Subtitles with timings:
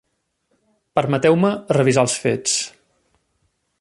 [0.99, 1.51] Permeteu-me
[1.81, 2.57] revisar els fets.